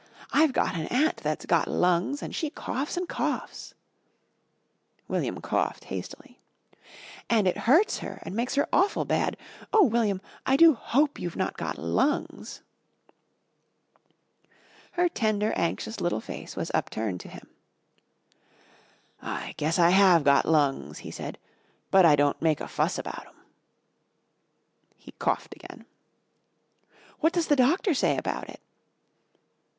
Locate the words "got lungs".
1.45-2.23, 11.55-12.63, 20.23-20.97